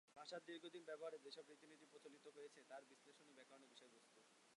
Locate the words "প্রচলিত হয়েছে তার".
1.91-2.83